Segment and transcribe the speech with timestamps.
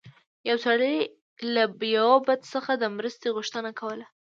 [0.49, 0.95] یو سړي
[1.53, 1.63] له
[1.97, 4.05] یو بت څخه د مرستې غوښتنه کوله.